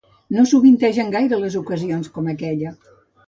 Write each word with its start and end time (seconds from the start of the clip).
No 0.35 0.45
sovintegen 0.51 1.11
gaire 1.17 1.39
les 1.43 1.59
ocasions 1.61 2.11
com 2.17 2.31
aquella. 2.35 2.73